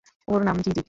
ওর 0.27 0.41
নাম 0.43 0.57
জিজি। 0.57 0.79